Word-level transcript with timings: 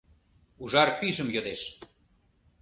Ужар 0.61 0.89
пижым 0.99 1.29
йодеш. 1.35 1.61